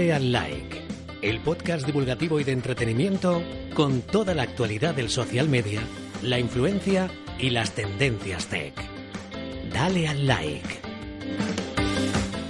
Dale 0.00 0.14
al 0.14 0.32
like, 0.32 0.80
el 1.20 1.40
podcast 1.40 1.84
divulgativo 1.84 2.40
y 2.40 2.44
de 2.44 2.52
entretenimiento 2.52 3.42
con 3.74 4.00
toda 4.00 4.34
la 4.34 4.44
actualidad 4.44 4.94
del 4.94 5.10
social 5.10 5.46
media, 5.50 5.82
la 6.22 6.38
influencia 6.38 7.10
y 7.38 7.50
las 7.50 7.72
tendencias 7.72 8.46
tech. 8.46 8.72
Dale 9.70 10.08
al 10.08 10.26
like. 10.26 10.80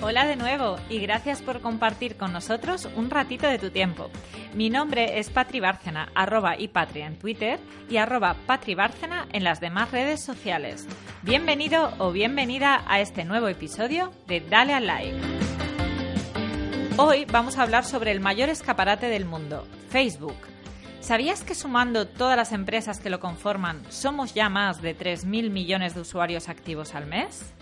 Hola 0.00 0.26
de 0.26 0.36
nuevo 0.36 0.76
y 0.88 1.00
gracias 1.00 1.42
por 1.42 1.60
compartir 1.60 2.16
con 2.16 2.32
nosotros 2.32 2.88
un 2.94 3.10
ratito 3.10 3.48
de 3.48 3.58
tu 3.58 3.70
tiempo. 3.70 4.10
Mi 4.54 4.70
nombre 4.70 5.18
es 5.18 5.28
Patri 5.30 5.58
Bárcena, 5.58 6.12
arroba 6.14 6.56
y 6.56 6.68
Patri 6.68 7.00
en 7.00 7.18
Twitter 7.18 7.58
y 7.88 7.96
arroba 7.96 8.36
Patri 8.46 8.76
Bárcena 8.76 9.26
en 9.32 9.42
las 9.42 9.58
demás 9.58 9.90
redes 9.90 10.20
sociales. 10.20 10.86
Bienvenido 11.22 11.94
o 11.98 12.12
bienvenida 12.12 12.84
a 12.86 13.00
este 13.00 13.24
nuevo 13.24 13.48
episodio 13.48 14.12
de 14.28 14.38
Dale 14.38 14.72
al 14.72 14.86
like. 14.86 15.40
Hoy 17.02 17.24
vamos 17.24 17.56
a 17.56 17.62
hablar 17.62 17.86
sobre 17.86 18.12
el 18.12 18.20
mayor 18.20 18.50
escaparate 18.50 19.06
del 19.06 19.24
mundo, 19.24 19.66
Facebook. 19.88 20.36
¿Sabías 21.00 21.42
que 21.42 21.54
sumando 21.54 22.06
todas 22.06 22.36
las 22.36 22.52
empresas 22.52 23.00
que 23.00 23.08
lo 23.08 23.20
conforman 23.20 23.82
somos 23.90 24.34
ya 24.34 24.50
más 24.50 24.82
de 24.82 24.94
3.000 24.94 25.48
millones 25.48 25.94
de 25.94 26.02
usuarios 26.02 26.50
activos 26.50 26.94
al 26.94 27.06
mes? 27.06 27.54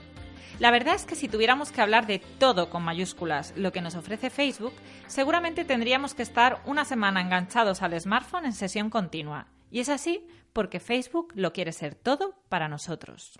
La 0.58 0.72
verdad 0.72 0.96
es 0.96 1.04
que 1.04 1.14
si 1.14 1.28
tuviéramos 1.28 1.70
que 1.70 1.80
hablar 1.80 2.08
de 2.08 2.18
todo 2.18 2.68
con 2.68 2.82
mayúsculas 2.82 3.54
lo 3.54 3.70
que 3.70 3.80
nos 3.80 3.94
ofrece 3.94 4.28
Facebook, 4.28 4.72
seguramente 5.06 5.64
tendríamos 5.64 6.14
que 6.14 6.24
estar 6.24 6.60
una 6.64 6.84
semana 6.84 7.20
enganchados 7.20 7.80
al 7.82 7.98
smartphone 8.00 8.46
en 8.46 8.52
sesión 8.52 8.90
continua. 8.90 9.46
Y 9.70 9.78
es 9.78 9.88
así 9.88 10.26
porque 10.52 10.80
Facebook 10.80 11.32
lo 11.36 11.52
quiere 11.52 11.70
ser 11.70 11.94
todo 11.94 12.34
para 12.48 12.68
nosotros. 12.68 13.38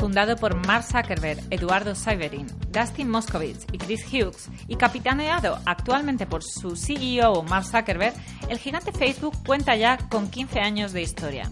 Fundado 0.00 0.36
por 0.36 0.54
Mark 0.66 0.82
Zuckerberg, 0.84 1.42
Eduardo 1.50 1.94
Severin, 1.94 2.46
Dustin 2.70 3.10
Moskovitz 3.10 3.66
y 3.70 3.76
Chris 3.76 4.02
Hughes, 4.10 4.48
y 4.66 4.76
capitaneado 4.76 5.58
actualmente 5.66 6.24
por 6.24 6.42
su 6.42 6.74
CEO 6.74 7.42
Mark 7.42 7.66
Zuckerberg, 7.66 8.14
el 8.48 8.56
gigante 8.56 8.92
Facebook 8.92 9.36
cuenta 9.44 9.76
ya 9.76 9.98
con 10.08 10.30
15 10.30 10.60
años 10.60 10.94
de 10.94 11.02
historia. 11.02 11.50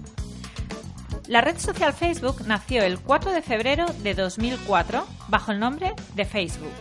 La 1.27 1.42
red 1.42 1.58
social 1.58 1.92
Facebook 1.92 2.46
nació 2.46 2.82
el 2.84 2.98
4 2.98 3.32
de 3.32 3.42
febrero 3.42 3.84
de 4.02 4.14
2004 4.14 5.06
bajo 5.28 5.52
el 5.52 5.60
nombre 5.60 5.92
de 6.14 6.24
Facebook. 6.24 6.72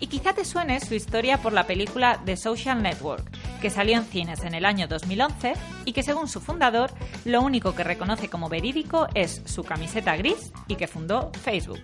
Y 0.00 0.08
quizá 0.08 0.32
te 0.32 0.44
suene 0.44 0.80
su 0.80 0.96
historia 0.96 1.38
por 1.38 1.52
la 1.52 1.68
película 1.68 2.20
The 2.24 2.36
Social 2.36 2.82
Network, 2.82 3.30
que 3.62 3.70
salió 3.70 3.96
en 3.96 4.04
cines 4.04 4.42
en 4.42 4.54
el 4.54 4.64
año 4.64 4.88
2011 4.88 5.54
y 5.84 5.92
que 5.92 6.02
según 6.02 6.26
su 6.26 6.40
fundador 6.40 6.90
lo 7.24 7.40
único 7.40 7.76
que 7.76 7.84
reconoce 7.84 8.28
como 8.28 8.48
verídico 8.48 9.06
es 9.14 9.40
su 9.44 9.62
camiseta 9.62 10.16
gris 10.16 10.52
y 10.66 10.74
que 10.74 10.88
fundó 10.88 11.30
Facebook. 11.42 11.78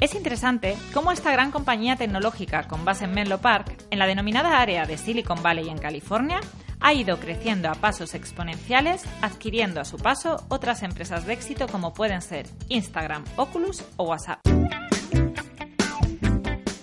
Es 0.00 0.14
interesante 0.14 0.76
cómo 0.92 1.12
esta 1.12 1.32
gran 1.32 1.50
compañía 1.50 1.96
tecnológica 1.96 2.68
con 2.68 2.84
base 2.84 3.06
en 3.06 3.14
Menlo 3.14 3.38
Park, 3.38 3.74
en 3.90 3.98
la 3.98 4.06
denominada 4.06 4.60
área 4.60 4.84
de 4.84 4.98
Silicon 4.98 5.42
Valley 5.42 5.70
en 5.70 5.78
California, 5.78 6.40
ha 6.78 6.92
ido 6.92 7.18
creciendo 7.18 7.70
a 7.70 7.74
pasos 7.74 8.14
exponenciales, 8.14 9.04
adquiriendo 9.22 9.80
a 9.80 9.86
su 9.86 9.96
paso 9.96 10.44
otras 10.48 10.82
empresas 10.82 11.24
de 11.24 11.32
éxito 11.32 11.66
como 11.68 11.94
pueden 11.94 12.20
ser 12.20 12.46
Instagram, 12.68 13.24
Oculus 13.36 13.82
o 13.96 14.04
WhatsApp. 14.04 14.40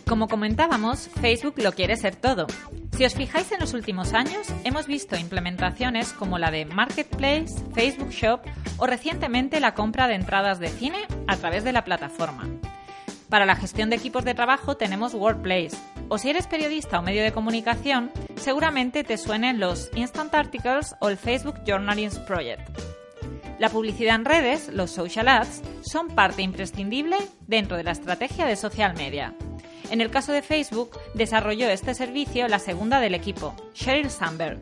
Como 0.07 0.27
comentábamos, 0.27 1.09
Facebook 1.21 1.55
lo 1.57 1.73
quiere 1.73 1.95
ser 1.95 2.15
todo. 2.15 2.47
Si 2.95 3.03
os 3.03 3.13
fijáis 3.13 3.51
en 3.51 3.59
los 3.59 3.73
últimos 3.73 4.13
años, 4.13 4.47
hemos 4.63 4.87
visto 4.87 5.17
implementaciones 5.17 6.13
como 6.13 6.39
la 6.39 6.49
de 6.49 6.63
Marketplace, 6.63 7.53
Facebook 7.73 8.11
Shop 8.11 8.39
o 8.77 8.87
recientemente 8.87 9.59
la 9.59 9.73
compra 9.73 10.07
de 10.07 10.15
entradas 10.15 10.59
de 10.59 10.69
cine 10.69 10.99
a 11.27 11.35
través 11.35 11.65
de 11.65 11.73
la 11.73 11.83
plataforma. 11.83 12.47
Para 13.27 13.45
la 13.45 13.57
gestión 13.57 13.89
de 13.89 13.97
equipos 13.97 14.23
de 14.23 14.33
trabajo 14.33 14.77
tenemos 14.77 15.13
Workplace, 15.13 15.75
o 16.07 16.17
si 16.17 16.29
eres 16.29 16.47
periodista 16.47 16.99
o 16.99 17.01
medio 17.01 17.21
de 17.23 17.33
comunicación, 17.33 18.11
seguramente 18.37 19.03
te 19.03 19.17
suenen 19.17 19.59
los 19.59 19.91
Instant 19.93 20.33
Articles 20.33 20.95
o 21.01 21.09
el 21.09 21.17
Facebook 21.17 21.65
Journalism 21.65 22.23
Project. 22.23 22.65
La 23.59 23.67
publicidad 23.67 24.15
en 24.15 24.23
redes, 24.23 24.69
los 24.69 24.91
social 24.91 25.27
ads, 25.27 25.61
son 25.81 26.07
parte 26.07 26.43
imprescindible 26.43 27.17
dentro 27.45 27.75
de 27.75 27.83
la 27.83 27.91
estrategia 27.91 28.45
de 28.45 28.55
social 28.55 28.95
media. 28.95 29.33
En 29.91 30.01
el 30.01 30.09
caso 30.09 30.31
de 30.31 30.41
Facebook, 30.41 30.97
desarrolló 31.13 31.69
este 31.69 31.93
servicio 31.93 32.47
la 32.47 32.59
segunda 32.59 32.99
del 32.99 33.13
equipo, 33.13 33.53
Sheryl 33.73 34.09
Sandberg, 34.09 34.61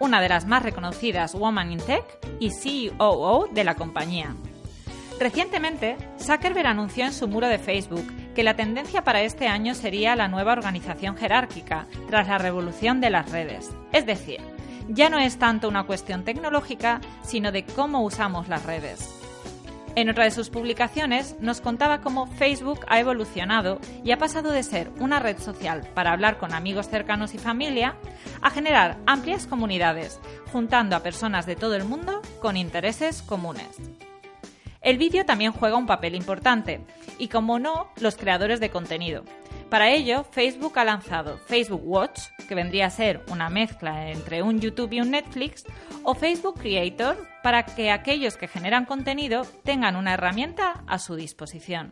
una 0.00 0.20
de 0.20 0.28
las 0.28 0.46
más 0.46 0.62
reconocidas 0.62 1.34
Woman 1.34 1.72
in 1.72 1.78
Tech 1.78 2.04
y 2.40 2.50
CEO 2.50 3.48
de 3.52 3.64
la 3.64 3.76
compañía. 3.76 4.34
Recientemente, 5.20 5.96
Zuckerberg 6.18 6.66
anunció 6.66 7.04
en 7.04 7.12
su 7.12 7.28
muro 7.28 7.46
de 7.46 7.58
Facebook 7.58 8.04
que 8.34 8.42
la 8.42 8.56
tendencia 8.56 9.04
para 9.04 9.22
este 9.22 9.46
año 9.46 9.74
sería 9.74 10.16
la 10.16 10.26
nueva 10.26 10.52
organización 10.52 11.16
jerárquica 11.16 11.86
tras 12.08 12.26
la 12.26 12.38
revolución 12.38 13.00
de 13.00 13.10
las 13.10 13.30
redes. 13.30 13.70
Es 13.92 14.06
decir, 14.06 14.40
ya 14.88 15.08
no 15.08 15.18
es 15.18 15.38
tanto 15.38 15.68
una 15.68 15.84
cuestión 15.84 16.24
tecnológica, 16.24 17.00
sino 17.22 17.52
de 17.52 17.64
cómo 17.64 18.02
usamos 18.02 18.48
las 18.48 18.64
redes. 18.66 19.23
En 19.96 20.08
otra 20.08 20.24
de 20.24 20.32
sus 20.32 20.50
publicaciones 20.50 21.36
nos 21.40 21.60
contaba 21.60 22.00
cómo 22.00 22.26
Facebook 22.26 22.80
ha 22.88 22.98
evolucionado 22.98 23.78
y 24.02 24.10
ha 24.10 24.18
pasado 24.18 24.50
de 24.50 24.64
ser 24.64 24.90
una 24.98 25.20
red 25.20 25.38
social 25.38 25.88
para 25.94 26.10
hablar 26.10 26.38
con 26.38 26.52
amigos 26.52 26.88
cercanos 26.88 27.32
y 27.32 27.38
familia 27.38 27.94
a 28.42 28.50
generar 28.50 28.96
amplias 29.06 29.46
comunidades, 29.46 30.18
juntando 30.52 30.96
a 30.96 31.02
personas 31.04 31.46
de 31.46 31.54
todo 31.54 31.76
el 31.76 31.84
mundo 31.84 32.22
con 32.40 32.56
intereses 32.56 33.22
comunes. 33.22 33.78
El 34.80 34.98
vídeo 34.98 35.24
también 35.24 35.52
juega 35.52 35.76
un 35.76 35.86
papel 35.86 36.16
importante, 36.16 36.80
y 37.16 37.28
como 37.28 37.60
no, 37.60 37.88
los 38.00 38.16
creadores 38.16 38.58
de 38.58 38.70
contenido. 38.70 39.22
Para 39.74 39.90
ello, 39.90 40.22
Facebook 40.22 40.78
ha 40.78 40.84
lanzado 40.84 41.36
Facebook 41.36 41.82
Watch, 41.84 42.20
que 42.48 42.54
vendría 42.54 42.86
a 42.86 42.90
ser 42.90 43.24
una 43.28 43.50
mezcla 43.50 44.08
entre 44.08 44.40
un 44.40 44.60
YouTube 44.60 44.92
y 44.92 45.00
un 45.00 45.10
Netflix, 45.10 45.64
o 46.04 46.14
Facebook 46.14 46.60
Creator, 46.60 47.16
para 47.42 47.64
que 47.64 47.90
aquellos 47.90 48.36
que 48.36 48.46
generan 48.46 48.84
contenido 48.84 49.44
tengan 49.64 49.96
una 49.96 50.14
herramienta 50.14 50.84
a 50.86 51.00
su 51.00 51.16
disposición. 51.16 51.90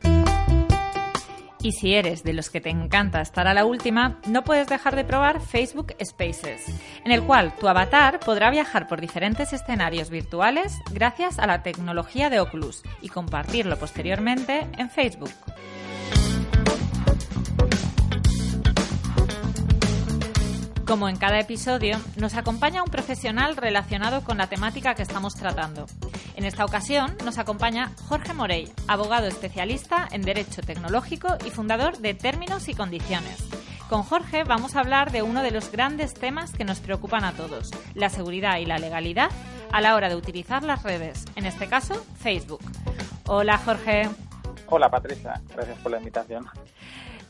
Y 1.60 1.72
si 1.72 1.94
eres 1.94 2.22
de 2.22 2.34
los 2.34 2.50
que 2.50 2.60
te 2.60 2.71
encanta 2.71 3.21
estar 3.21 3.48
a 3.48 3.54
la 3.54 3.65
última, 3.65 4.21
no 4.28 4.44
puedes 4.44 4.69
dejar 4.69 4.94
de 4.94 5.03
probar 5.03 5.41
Facebook 5.41 5.97
Spaces, 6.04 6.65
en 7.04 7.10
el 7.10 7.25
cual 7.25 7.53
tu 7.56 7.66
avatar 7.66 8.21
podrá 8.21 8.50
viajar 8.50 8.87
por 8.87 9.00
diferentes 9.00 9.53
escenarios 9.53 10.09
virtuales 10.09 10.78
gracias 10.92 11.41
a 11.41 11.48
la 11.48 11.65
tecnología 11.65 12.31
de 12.31 12.38
Oculus 12.38 12.84
y 13.00 13.09
compartirlo 13.09 13.76
posteriormente 13.76 14.69
en 14.78 14.88
Facebook. 14.88 15.32
Como 20.92 21.08
en 21.08 21.16
cada 21.16 21.41
episodio, 21.41 21.98
nos 22.19 22.34
acompaña 22.34 22.82
un 22.82 22.91
profesional 22.91 23.56
relacionado 23.56 24.22
con 24.25 24.36
la 24.36 24.48
temática 24.48 24.94
que 24.94 25.00
estamos 25.00 25.34
tratando. 25.34 25.86
En 26.36 26.44
esta 26.44 26.66
ocasión 26.66 27.16
nos 27.24 27.39
acompaña 27.39 27.92
Jorge 28.10 28.34
Morey, 28.34 28.71
abogado 28.89 29.27
especialista 29.27 30.06
en 30.12 30.21
Derecho 30.21 30.60
Tecnológico 30.60 31.39
y 31.47 31.50
fundador 31.50 31.97
de 31.97 32.12
Términos 32.12 32.68
y 32.68 32.74
Condiciones. 32.74 33.42
Con 33.89 34.03
Jorge 34.03 34.44
vamos 34.44 34.77
a 34.77 34.80
hablar 34.80 35.12
de 35.12 35.22
uno 35.22 35.42
de 35.42 35.50
los 35.50 35.72
grandes 35.72 36.12
temas 36.12 36.53
que 36.53 36.66
nos 36.66 36.80
preocupan 36.80 37.24
a 37.24 37.33
todos, 37.33 37.71
la 37.95 38.10
seguridad 38.10 38.59
y 38.59 38.66
la 38.66 38.77
legalidad 38.77 39.30
a 39.72 39.80
la 39.80 39.95
hora 39.95 40.10
de 40.10 40.16
utilizar 40.16 40.62
las 40.62 40.83
redes, 40.83 41.24
en 41.36 41.47
este 41.47 41.68
caso 41.68 42.04
Facebook. 42.18 42.60
Hola 43.27 43.56
Jorge. 43.56 44.10
Hola 44.66 44.91
Patricia, 44.91 45.41
gracias 45.54 45.78
por 45.78 45.91
la 45.91 45.97
invitación. 45.97 46.47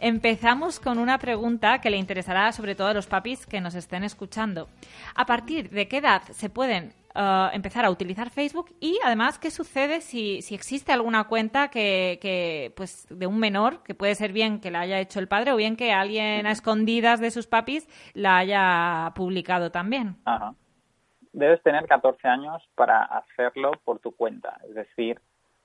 Empezamos 0.05 0.81
con 0.81 0.99
una 0.99 1.17
pregunta 1.19 1.81
que 1.81 1.89
le 1.89 1.97
interesará 1.97 2.51
sobre 2.51 2.75
todo 2.75 2.89
a 2.89 2.93
los 2.93 3.07
papis 3.07 3.47
que 3.47 3.61
nos 3.61 3.77
estén 3.77 4.03
escuchando. 4.03 4.67
¿A 5.15 5.27
partir 5.27 5.71
de 5.71 5.87
qué 5.87 5.99
edad 5.99 6.23
se 6.23 6.51
pueden 6.51 6.93
eh, 7.15 7.49
empezar 7.53 7.85
a 7.85 7.91
utilizar 7.91 8.29
Facebook 8.29 8.75
y 8.81 8.99
además 9.05 9.39
qué 9.39 9.53
sucede 9.53 10.01
si, 10.01 10.43
si 10.43 10.57
existe 10.57 10.91
alguna 10.91 11.29
cuenta 11.29 11.69
que, 11.69 12.19
que, 12.21 12.73
pues 12.77 13.07
de 13.11 13.29
un 13.29 13.39
menor 13.39 13.85
que 13.85 13.95
puede 13.95 14.17
ser 14.17 14.33
bien 14.33 14.61
que 14.61 14.73
la 14.73 14.81
haya 14.81 14.99
hecho 14.99 15.21
el 15.21 15.29
padre 15.29 15.53
o 15.53 15.57
bien 15.57 15.77
que 15.77 15.93
alguien 15.93 16.47
a 16.47 16.51
escondidas 16.51 17.21
de 17.21 17.31
sus 17.31 17.47
papis 17.47 17.89
la 18.13 18.39
haya 18.39 19.13
publicado 19.15 19.71
también 19.71 20.17
Ajá. 20.25 20.53
debes 21.33 21.63
tener 21.63 21.87
14 21.87 22.27
años 22.27 22.61
para 22.75 23.05
hacerlo 23.05 23.71
por 23.85 24.01
tu 24.01 24.11
cuenta. 24.11 24.59
Es 24.69 24.75
decir, 24.75 25.21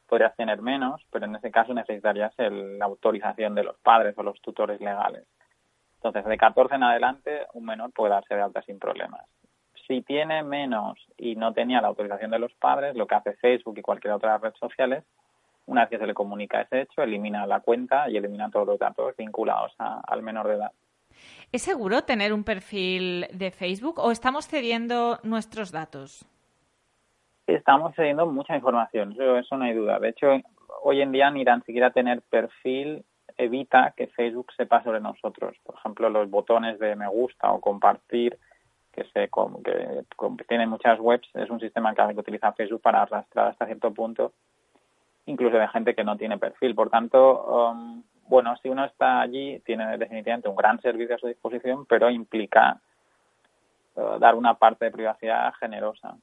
podrías 0.07 0.35
tener 0.35 0.61
menos, 0.61 1.01
pero 1.11 1.25
en 1.25 1.35
ese 1.35 1.51
caso 1.51 1.73
necesitarías 1.73 2.33
la 2.37 2.85
autorización 2.85 3.55
de 3.55 3.63
los 3.63 3.77
padres 3.77 4.17
o 4.17 4.23
los 4.23 4.41
tutores 4.41 4.79
legales. 4.79 5.27
Entonces, 5.95 6.25
de 6.25 6.37
14 6.37 6.75
en 6.75 6.83
adelante, 6.83 7.47
un 7.53 7.65
menor 7.65 7.91
puede 7.91 8.11
darse 8.11 8.35
de 8.35 8.41
alta 8.41 8.61
sin 8.61 8.79
problemas. 8.79 9.25
Si 9.87 10.01
tiene 10.01 10.43
menos 10.43 10.97
y 11.17 11.35
no 11.35 11.53
tenía 11.53 11.81
la 11.81 11.87
autorización 11.87 12.31
de 12.31 12.39
los 12.39 12.53
padres, 12.55 12.95
lo 12.95 13.07
que 13.07 13.15
hace 13.15 13.33
Facebook 13.37 13.77
y 13.77 13.81
cualquier 13.81 14.13
otra 14.13 14.37
red 14.37 14.53
social 14.55 15.03
una 15.67 15.81
vez 15.81 15.89
que 15.89 15.97
se 15.97 16.07
le 16.07 16.13
comunica 16.13 16.61
ese 16.61 16.81
hecho, 16.81 17.01
elimina 17.01 17.45
la 17.45 17.59
cuenta 17.59 18.09
y 18.09 18.17
elimina 18.17 18.49
todos 18.49 18.65
los 18.65 18.79
datos 18.79 19.15
vinculados 19.17 19.73
al 19.77 20.23
menor 20.23 20.47
de 20.47 20.55
edad. 20.55 20.71
¿Es 21.51 21.61
seguro 21.61 22.03
tener 22.03 22.33
un 22.33 22.43
perfil 22.43 23.27
de 23.33 23.51
Facebook 23.51 23.99
o 23.99 24.11
estamos 24.11 24.47
cediendo 24.47 25.19
nuestros 25.23 25.71
datos? 25.71 26.25
Estamos 27.47 27.95
cediendo 27.95 28.25
mucha 28.25 28.55
información, 28.55 29.13
eso 29.13 29.57
no 29.57 29.63
hay 29.63 29.73
duda. 29.73 29.99
De 29.99 30.09
hecho, 30.09 30.27
hoy 30.83 31.01
en 31.01 31.13
día 31.13 31.31
ni 31.31 31.45
tan 31.45 31.63
siquiera 31.63 31.91
tener 31.91 32.21
perfil 32.21 33.05
evita 33.37 33.93
que 33.95 34.07
Facebook 34.07 34.51
sepa 34.57 34.83
sobre 34.83 34.99
nosotros. 34.99 35.55
Por 35.63 35.75
ejemplo, 35.75 36.09
los 36.09 36.29
botones 36.29 36.77
de 36.77 36.97
me 36.97 37.07
gusta 37.07 37.49
o 37.51 37.61
compartir, 37.61 38.37
que, 38.91 39.05
se, 39.05 39.29
que, 39.63 40.03
que 40.37 40.43
tienen 40.43 40.69
muchas 40.69 40.99
webs, 40.99 41.29
es 41.35 41.49
un 41.49 41.61
sistema 41.61 41.95
que 41.95 42.19
utiliza 42.19 42.51
Facebook 42.51 42.81
para 42.81 43.03
arrastrar 43.03 43.47
hasta 43.47 43.65
cierto 43.65 43.93
punto, 43.93 44.33
incluso 45.25 45.57
de 45.57 45.69
gente 45.69 45.95
que 45.95 46.03
no 46.03 46.17
tiene 46.17 46.37
perfil. 46.37 46.75
Por 46.75 46.89
tanto, 46.89 47.69
um, 47.71 48.03
bueno, 48.27 48.57
si 48.57 48.67
uno 48.67 48.83
está 48.83 49.21
allí, 49.21 49.59
tiene 49.59 49.97
definitivamente 49.97 50.49
un 50.49 50.55
gran 50.57 50.81
servicio 50.81 51.15
a 51.15 51.19
su 51.19 51.27
disposición, 51.27 51.85
pero 51.85 52.09
implica 52.09 52.81
uh, 53.95 54.19
dar 54.19 54.35
una 54.35 54.55
parte 54.55 54.85
de 54.85 54.91
privacidad 54.91 55.53
generosa. 55.53 56.17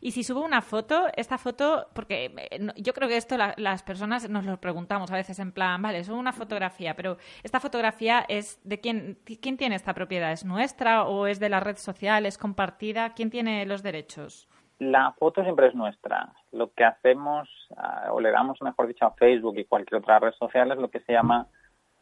Y 0.00 0.12
si 0.12 0.22
subo 0.22 0.42
una 0.42 0.62
foto, 0.62 1.06
esta 1.16 1.38
foto, 1.38 1.88
porque 1.94 2.32
eh, 2.50 2.68
yo 2.76 2.92
creo 2.92 3.08
que 3.08 3.16
esto 3.16 3.36
las 3.56 3.82
personas 3.82 4.28
nos 4.28 4.44
lo 4.44 4.60
preguntamos 4.60 5.10
a 5.10 5.16
veces 5.16 5.38
en 5.38 5.52
plan, 5.52 5.80
vale, 5.82 6.04
subo 6.04 6.18
una 6.18 6.32
fotografía, 6.32 6.94
pero 6.94 7.16
esta 7.42 7.60
fotografía 7.60 8.24
es 8.28 8.60
de 8.64 8.80
quién, 8.80 9.18
quién 9.40 9.56
tiene 9.56 9.74
esta 9.74 9.94
propiedad, 9.94 10.32
¿es 10.32 10.44
nuestra 10.44 11.04
o 11.04 11.26
es 11.26 11.40
de 11.40 11.48
la 11.48 11.60
red 11.60 11.76
social, 11.76 12.26
es 12.26 12.38
compartida? 12.38 13.10
¿Quién 13.14 13.30
tiene 13.30 13.66
los 13.66 13.82
derechos? 13.82 14.48
La 14.78 15.12
foto 15.12 15.42
siempre 15.42 15.68
es 15.68 15.74
nuestra. 15.74 16.32
Lo 16.52 16.72
que 16.72 16.84
hacemos, 16.84 17.48
ah, 17.76 18.08
o 18.12 18.20
le 18.20 18.30
damos, 18.30 18.60
mejor 18.60 18.86
dicho, 18.86 19.06
a 19.06 19.12
Facebook 19.12 19.58
y 19.58 19.64
cualquier 19.64 20.00
otra 20.00 20.18
red 20.18 20.32
social 20.32 20.70
es 20.70 20.78
lo 20.78 20.90
que 20.90 21.00
se 21.00 21.12
llama 21.12 21.46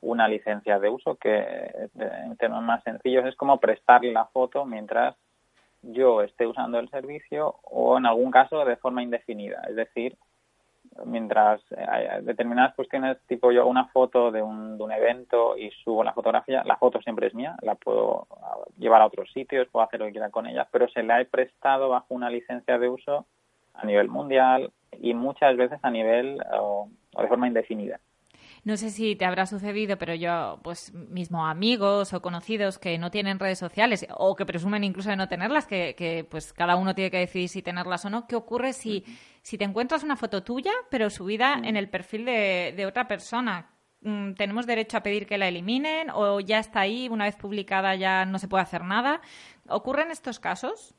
una 0.01 0.29
licencia 0.29 0.79
de 0.79 0.89
uso, 0.89 1.17
que 1.17 1.39
eh, 1.39 1.89
en 1.95 2.37
términos 2.37 2.65
más 2.65 2.83
sencillos 2.83 3.25
es 3.27 3.37
como 3.37 3.59
prestarle 3.59 4.13
la 4.13 4.27
foto 4.27 4.65
mientras 4.65 5.17
yo 5.93 6.23
esté 6.23 6.47
usando 6.47 6.79
el 6.79 6.89
servicio 6.91 7.57
o 7.63 7.99
en 7.99 8.07
algún 8.07 8.31
caso 8.31 8.65
de 8.65 8.77
forma 8.77 9.03
indefinida. 9.03 9.63
Es 9.69 9.77
decir, 9.77 10.17
mientras 11.05 11.61
hay 11.89 12.25
determinadas 12.25 12.75
cuestiones, 12.75 13.19
tipo 13.27 13.51
yo 13.53 13.67
una 13.67 13.87
foto 13.89 14.31
de 14.31 14.43
un, 14.43 14.79
de 14.79 14.85
un 14.85 14.93
evento 14.93 15.57
y 15.57 15.71
subo 15.83 16.05
la 16.05 16.13
fotografía, 16.13 16.63
la 16.65 16.77
foto 16.77 17.01
siempre 17.01 17.27
es 17.27 17.35
mía, 17.35 17.57
la 17.63 17.75
puedo 17.75 18.27
llevar 18.79 19.03
a 19.03 19.07
otros 19.07 19.31
sitios, 19.33 19.69
puedo 19.69 19.85
hacer 19.85 20.01
lo 20.01 20.07
que 20.07 20.13
quiera 20.13 20.31
con 20.31 20.47
ella, 20.47 20.69
pero 20.71 20.89
se 20.89 21.03
la 21.03 21.21
he 21.21 21.25
prestado 21.25 21.89
bajo 21.89 22.15
una 22.15 22.31
licencia 22.31 22.79
de 22.79 22.89
uso 22.89 23.27
a 23.75 23.85
nivel 23.85 24.09
mundial 24.09 24.73
y 25.01 25.15
muchas 25.15 25.57
veces 25.57 25.79
a 25.83 25.91
nivel 25.91 26.41
o 26.53 26.89
de 27.19 27.29
forma 27.29 27.49
indefinida. 27.49 27.99
No 28.65 28.79
sé 28.79 28.89
si 28.91 29.15
te 29.15 29.27
habrá 29.27 29.45
sucedido, 29.45 29.99
pero 29.99 30.15
yo, 30.15 30.59
pues 30.63 30.93
mismo 30.95 31.47
amigos 31.47 32.15
o 32.15 32.23
conocidos 32.23 32.79
que 32.79 32.97
no 32.97 33.11
tienen 33.11 33.39
redes 33.39 33.59
sociales 33.59 34.07
o 34.17 34.35
que 34.35 34.47
presumen 34.47 34.85
incluso 34.85 35.11
de 35.11 35.17
no 35.17 35.29
tenerlas, 35.29 35.67
que, 35.67 35.95
que 35.95 36.25
pues 36.25 36.55
cada 36.55 36.77
uno 36.77 36.95
tiene 36.95 37.11
que 37.11 37.19
decidir 37.19 37.51
si 37.51 37.61
tenerlas 37.61 38.07
o 38.07 38.11
no. 38.11 38.27
¿Qué 38.27 38.37
ocurre 38.37 38.73
si, 38.73 39.05
si 39.43 39.59
te 39.59 39.65
encuentras 39.65 40.03
una 40.03 40.17
foto 40.17 40.43
tuya, 40.43 40.73
pero 40.91 41.11
subida 41.11 41.61
en 41.63 41.77
el 41.77 41.91
perfil 41.91 42.25
de, 42.25 42.73
de 42.75 42.87
otra 42.87 43.07
persona? 43.07 43.71
Mm, 44.01 44.33
¿Tenemos 44.33 44.67
derecho 44.67 44.97
a 44.97 45.03
pedir 45.03 45.27
que 45.27 45.37
la 45.37 45.49
eliminen 45.49 46.09
o 46.11 46.41
ya 46.41 46.59
está 46.59 46.81
ahí, 46.81 47.09
una 47.11 47.25
vez 47.25 47.37
publicada 47.37 47.95
ya 47.97 48.25
no 48.25 48.39
se 48.39 48.49
puede 48.49 48.63
hacer 48.63 48.83
nada? 48.85 49.21
¿Ocurren 49.69 50.11
estos 50.11 50.41
casos? 50.41 50.95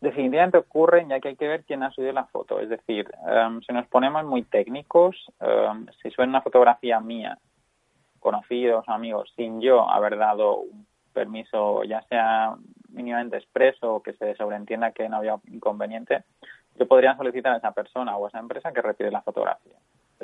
Definitivamente 0.00 0.58
ocurren 0.58 1.08
ya 1.08 1.20
que 1.20 1.28
hay 1.28 1.36
que 1.36 1.48
ver 1.48 1.64
quién 1.64 1.82
ha 1.82 1.90
subido 1.90 2.12
la 2.12 2.24
foto. 2.24 2.60
Es 2.60 2.68
decir, 2.68 3.10
em, 3.26 3.60
si 3.62 3.72
nos 3.72 3.86
ponemos 3.86 4.24
muy 4.24 4.42
técnicos, 4.42 5.16
um, 5.40 5.86
si 6.02 6.10
suena 6.10 6.30
una 6.30 6.42
fotografía 6.42 7.00
mía, 7.00 7.38
conocidos, 8.18 8.88
amigos, 8.88 9.32
sin 9.36 9.60
yo 9.60 9.88
haber 9.88 10.16
dado 10.16 10.58
un 10.58 10.86
permiso, 11.12 11.84
ya 11.84 12.02
sea 12.02 12.54
mínimamente 12.90 13.36
expreso 13.36 13.96
o 13.96 14.02
que 14.02 14.12
se 14.14 14.34
sobreentienda 14.36 14.92
que 14.92 15.08
no 15.08 15.18
había 15.18 15.36
inconveniente, 15.48 16.24
yo 16.76 16.86
podría 16.86 17.16
solicitar 17.16 17.52
a 17.54 17.58
esa 17.58 17.72
persona 17.72 18.16
o 18.16 18.24
a 18.24 18.28
esa 18.28 18.38
empresa 18.38 18.72
que 18.72 18.82
retire 18.82 19.10
la 19.10 19.22
fotografía. 19.22 19.76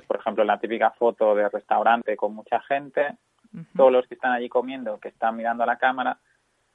por 0.07 0.19
ejemplo, 0.19 0.45
la 0.45 0.59
típica 0.61 0.91
foto 0.91 1.35
de 1.35 1.49
restaurante 1.49 2.17
con 2.17 2.35
mucha 2.35 2.61
gente, 2.61 3.17
todos 3.75 3.91
los 3.91 4.07
que 4.07 4.15
están 4.15 4.33
allí 4.33 4.49
comiendo, 4.49 5.01
que 5.01 5.09
están 5.09 5.37
mirando 5.37 5.63
a 5.63 5.67
la 5.67 5.79
cámara, 5.79 6.19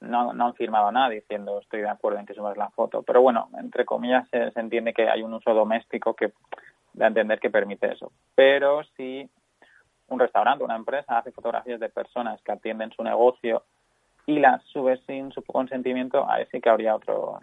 no, 0.01 0.33
no 0.33 0.47
han 0.47 0.55
firmado 0.55 0.91
nada 0.91 1.09
diciendo 1.09 1.59
estoy 1.59 1.81
de 1.81 1.89
acuerdo 1.89 2.19
en 2.19 2.25
que 2.25 2.33
subas 2.33 2.57
la 2.57 2.69
foto. 2.71 3.03
Pero 3.03 3.21
bueno, 3.21 3.49
entre 3.57 3.85
comillas 3.85 4.27
se, 4.29 4.51
entiende 4.59 4.93
que 4.93 5.09
hay 5.09 5.21
un 5.21 5.33
uso 5.33 5.53
doméstico 5.53 6.15
que 6.15 6.33
da 6.93 7.07
entender 7.07 7.39
que 7.39 7.49
permite 7.49 7.93
eso. 7.93 8.11
Pero 8.35 8.83
si 8.97 9.29
un 10.07 10.19
restaurante, 10.19 10.63
una 10.63 10.75
empresa 10.75 11.17
hace 11.17 11.31
fotografías 11.31 11.79
de 11.79 11.89
personas 11.89 12.41
que 12.41 12.51
atienden 12.51 12.91
su 12.91 13.03
negocio 13.03 13.63
y 14.25 14.39
las 14.39 14.63
sube 14.65 14.97
sin 15.05 15.31
su 15.31 15.41
consentimiento, 15.43 16.29
ahí 16.29 16.45
sí 16.51 16.59
que 16.59 16.69
habría 16.69 16.95
otro, 16.95 17.39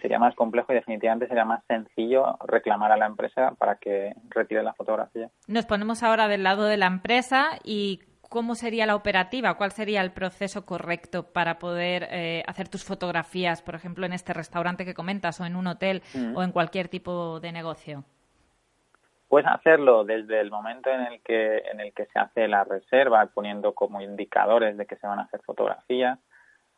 sería 0.00 0.18
más 0.18 0.34
complejo 0.34 0.72
y 0.72 0.76
definitivamente 0.76 1.26
sería 1.26 1.44
más 1.44 1.64
sencillo 1.66 2.38
reclamar 2.46 2.92
a 2.92 2.96
la 2.96 3.06
empresa 3.06 3.54
para 3.58 3.76
que 3.76 4.14
retire 4.28 4.62
la 4.62 4.74
fotografía. 4.74 5.30
Nos 5.48 5.66
ponemos 5.66 6.02
ahora 6.02 6.28
del 6.28 6.44
lado 6.44 6.64
de 6.64 6.76
la 6.76 6.86
empresa 6.86 7.58
y 7.64 8.00
¿cómo 8.32 8.54
sería 8.54 8.86
la 8.86 8.96
operativa? 8.96 9.58
¿Cuál 9.58 9.72
sería 9.72 10.00
el 10.00 10.10
proceso 10.10 10.64
correcto 10.64 11.24
para 11.34 11.58
poder 11.58 12.08
eh, 12.10 12.42
hacer 12.46 12.66
tus 12.66 12.82
fotografías, 12.82 13.60
por 13.60 13.74
ejemplo, 13.74 14.06
en 14.06 14.14
este 14.14 14.32
restaurante 14.32 14.86
que 14.86 14.94
comentas 14.94 15.38
o 15.40 15.44
en 15.44 15.54
un 15.54 15.66
hotel 15.66 16.02
mm. 16.14 16.34
o 16.34 16.42
en 16.42 16.50
cualquier 16.50 16.88
tipo 16.88 17.40
de 17.40 17.52
negocio? 17.52 18.04
Puedes 19.28 19.46
hacerlo 19.46 20.04
desde 20.04 20.40
el 20.40 20.50
momento 20.50 20.88
en 20.88 21.02
el 21.02 21.20
que 21.20 21.58
en 21.58 21.80
el 21.80 21.92
que 21.92 22.06
se 22.06 22.18
hace 22.18 22.48
la 22.48 22.64
reserva, 22.64 23.26
poniendo 23.26 23.74
como 23.74 24.00
indicadores 24.00 24.78
de 24.78 24.86
que 24.86 24.96
se 24.96 25.06
van 25.06 25.18
a 25.18 25.24
hacer 25.24 25.42
fotografías, 25.42 26.18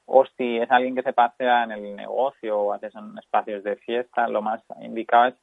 o 0.07 0.25
si 0.37 0.59
es 0.59 0.71
alguien 0.73 0.97
que 0.97 1.03
se 1.03 1.13
pasea 1.13 1.63
en 1.65 1.71
el 1.71 1.95
negocio 1.95 2.59
o 2.59 2.73
haces 2.73 2.93
en 2.97 3.17
espacios 3.19 3.63
de 3.63 3.77
fiesta, 3.77 4.27
lo 4.27 4.43
más 4.43 4.61
indicado 4.83 5.27
es 5.27 5.35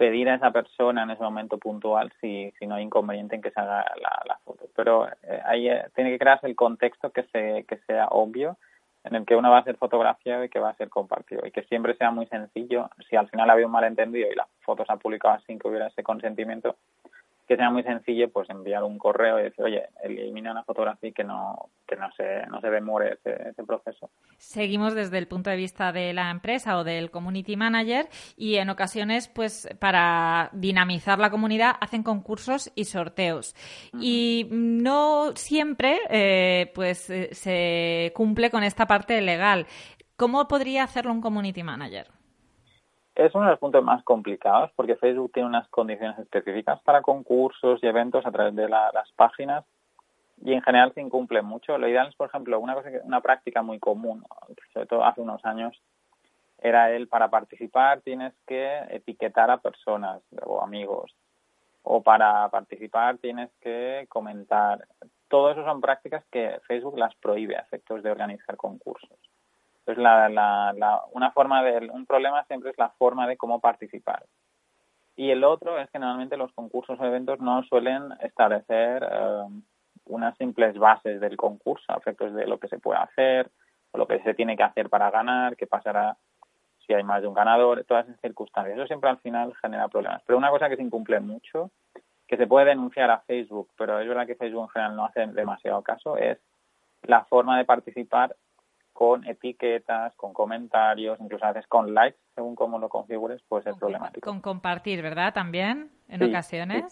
pedir 0.00 0.30
a 0.30 0.36
esa 0.36 0.50
persona 0.50 1.02
en 1.02 1.10
ese 1.10 1.22
momento 1.22 1.58
puntual 1.58 2.10
si, 2.22 2.50
si 2.58 2.66
no 2.66 2.76
hay 2.76 2.84
inconveniente 2.84 3.36
en 3.36 3.42
que 3.42 3.50
se 3.50 3.60
haga 3.60 3.84
la, 4.26 4.38
foto. 4.46 4.64
Pero 4.74 5.06
eh, 5.06 5.42
ahí 5.44 5.68
eh, 5.68 5.84
tiene 5.94 6.10
que 6.10 6.18
crearse 6.18 6.46
el 6.46 6.56
contexto 6.56 7.10
que, 7.10 7.24
se, 7.24 7.66
que 7.68 7.76
sea 7.86 8.06
obvio 8.06 8.56
en 9.04 9.14
el 9.14 9.26
que 9.26 9.36
uno 9.36 9.50
va 9.50 9.58
a 9.58 9.64
ser 9.64 9.76
fotografiado 9.76 10.42
y 10.42 10.48
que 10.48 10.58
va 10.58 10.70
a 10.70 10.76
ser 10.76 10.88
compartido 10.88 11.46
y 11.46 11.50
que 11.50 11.64
siempre 11.64 11.94
sea 11.96 12.10
muy 12.12 12.24
sencillo. 12.28 12.88
Si 13.10 13.16
al 13.16 13.28
final 13.28 13.50
había 13.50 13.66
un 13.66 13.72
malentendido 13.72 14.32
y 14.32 14.34
la 14.34 14.48
foto 14.60 14.86
se 14.86 14.92
ha 14.94 14.96
publicado 14.96 15.38
sin 15.40 15.58
que 15.58 15.68
hubiera 15.68 15.88
ese 15.88 16.02
consentimiento, 16.02 16.76
que 17.50 17.56
sea 17.56 17.68
muy 17.68 17.82
sencillo 17.82 18.30
pues 18.30 18.48
enviar 18.48 18.84
un 18.84 18.96
correo 18.96 19.40
y 19.40 19.42
decir, 19.42 19.64
oye, 19.64 19.88
elimina 20.04 20.52
una 20.52 20.62
fotografía 20.62 21.10
y 21.10 21.12
que 21.12 21.24
no, 21.24 21.70
que 21.84 21.96
no 21.96 22.08
se, 22.12 22.46
no 22.46 22.60
se 22.60 22.70
demore 22.70 23.14
ese, 23.14 23.48
ese 23.48 23.64
proceso. 23.64 24.08
Seguimos 24.38 24.94
desde 24.94 25.18
el 25.18 25.26
punto 25.26 25.50
de 25.50 25.56
vista 25.56 25.90
de 25.90 26.12
la 26.12 26.30
empresa 26.30 26.78
o 26.78 26.84
del 26.84 27.10
community 27.10 27.56
manager 27.56 28.08
y 28.36 28.58
en 28.58 28.70
ocasiones, 28.70 29.26
pues 29.26 29.68
para 29.80 30.50
dinamizar 30.52 31.18
la 31.18 31.30
comunidad, 31.30 31.72
hacen 31.80 32.04
concursos 32.04 32.70
y 32.76 32.84
sorteos. 32.84 33.56
Y 34.00 34.46
no 34.52 35.32
siempre 35.34 35.98
eh, 36.08 36.70
pues 36.72 37.10
eh, 37.10 37.30
se 37.32 38.12
cumple 38.14 38.50
con 38.50 38.62
esta 38.62 38.86
parte 38.86 39.20
legal. 39.20 39.66
¿Cómo 40.14 40.46
podría 40.46 40.84
hacerlo 40.84 41.10
un 41.10 41.20
community 41.20 41.64
manager? 41.64 42.19
Es 43.26 43.34
uno 43.34 43.44
de 43.44 43.50
los 43.50 43.60
puntos 43.60 43.84
más 43.84 44.02
complicados 44.02 44.70
porque 44.74 44.96
Facebook 44.96 45.32
tiene 45.32 45.48
unas 45.48 45.68
condiciones 45.68 46.18
específicas 46.18 46.80
para 46.80 47.02
concursos 47.02 47.78
y 47.82 47.86
eventos 47.86 48.24
a 48.24 48.32
través 48.32 48.56
de 48.56 48.66
las 48.68 49.12
páginas 49.14 49.64
y 50.42 50.54
en 50.54 50.62
general 50.62 50.94
se 50.94 51.02
incumple 51.02 51.42
mucho. 51.42 51.76
Lo 51.76 51.86
ideal 51.86 52.08
es, 52.08 52.14
por 52.14 52.28
ejemplo, 52.28 52.58
una 52.58 52.74
cosa 52.74 52.88
una 53.04 53.20
práctica 53.20 53.60
muy 53.60 53.78
común, 53.78 54.24
sobre 54.72 54.86
todo 54.86 55.04
hace 55.04 55.20
unos 55.20 55.44
años, 55.44 55.78
era 56.62 56.90
el 56.92 57.08
para 57.08 57.28
participar 57.28 58.00
tienes 58.00 58.32
que 58.46 58.78
etiquetar 58.88 59.50
a 59.50 59.58
personas 59.58 60.22
o 60.42 60.62
amigos 60.62 61.14
o 61.82 62.02
para 62.02 62.48
participar 62.48 63.18
tienes 63.18 63.50
que 63.60 64.06
comentar. 64.08 64.86
Todo 65.28 65.50
eso 65.50 65.62
son 65.64 65.82
prácticas 65.82 66.24
que 66.30 66.58
Facebook 66.66 66.98
las 66.98 67.14
prohíbe 67.16 67.56
a 67.56 67.60
efectos 67.60 68.02
de 68.02 68.10
organizar 68.10 68.56
concursos. 68.56 69.18
Entonces, 69.90 70.02
la, 70.02 70.72
la, 70.72 71.02
una 71.12 71.32
forma 71.32 71.62
de, 71.62 71.90
un 71.90 72.06
problema 72.06 72.44
siempre 72.44 72.70
es 72.70 72.78
la 72.78 72.90
forma 72.90 73.26
de 73.26 73.36
cómo 73.36 73.60
participar. 73.60 74.24
Y 75.16 75.30
el 75.30 75.44
otro 75.44 75.78
es 75.78 75.90
que 75.90 75.98
normalmente 75.98 76.36
los 76.36 76.52
concursos 76.52 76.98
o 76.98 77.04
eventos 77.04 77.40
no 77.40 77.62
suelen 77.64 78.04
establecer 78.20 79.02
eh, 79.02 79.44
unas 80.06 80.36
simples 80.38 80.78
bases 80.78 81.20
del 81.20 81.36
concurso, 81.36 81.84
a 81.88 81.96
efectos 81.96 82.32
de 82.34 82.46
lo 82.46 82.58
que 82.58 82.68
se 82.68 82.78
puede 82.78 83.00
hacer, 83.00 83.50
o 83.90 83.98
lo 83.98 84.06
que 84.06 84.20
se 84.20 84.34
tiene 84.34 84.56
que 84.56 84.62
hacer 84.62 84.88
para 84.88 85.10
ganar, 85.10 85.56
qué 85.56 85.66
pasará 85.66 86.16
si 86.86 86.94
hay 86.94 87.02
más 87.02 87.20
de 87.20 87.28
un 87.28 87.34
ganador, 87.34 87.84
todas 87.84 88.06
esas 88.06 88.20
circunstancias. 88.20 88.76
Eso 88.76 88.86
siempre 88.86 89.10
al 89.10 89.18
final 89.18 89.52
genera 89.60 89.88
problemas. 89.88 90.22
Pero 90.26 90.38
una 90.38 90.50
cosa 90.50 90.68
que 90.68 90.76
se 90.76 90.82
incumple 90.82 91.20
mucho, 91.20 91.70
que 92.28 92.36
se 92.36 92.46
puede 92.46 92.66
denunciar 92.66 93.10
a 93.10 93.20
Facebook, 93.20 93.68
pero 93.76 93.98
es 93.98 94.08
verdad 94.08 94.26
que 94.26 94.36
Facebook 94.36 94.62
en 94.62 94.68
general 94.68 94.96
no 94.96 95.04
hace 95.04 95.26
demasiado 95.26 95.82
caso, 95.82 96.16
es 96.16 96.38
la 97.02 97.24
forma 97.24 97.58
de 97.58 97.64
participar 97.64 98.36
con 98.92 99.26
etiquetas, 99.26 100.14
con 100.16 100.32
comentarios, 100.32 101.18
incluso 101.20 101.44
a 101.44 101.52
veces 101.52 101.66
con 101.68 101.94
likes, 101.94 102.18
según 102.34 102.54
cómo 102.54 102.78
lo 102.78 102.88
configures, 102.88 103.42
puede 103.42 103.64
ser 103.64 103.74
problemático. 103.74 104.28
Con 104.28 104.40
compartir, 104.40 105.02
¿verdad? 105.02 105.32
También, 105.32 105.90
en 106.08 106.22
ocasiones. 106.22 106.84